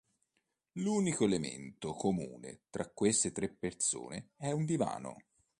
L'unico 0.77 1.25
elemento 1.25 1.93
comune 1.93 2.61
tra 2.71 2.87
queste 2.87 3.31
tre 3.31 3.49
persone 3.53 4.31
è 4.35 4.49
un 4.49 4.65
divano. 4.65 5.17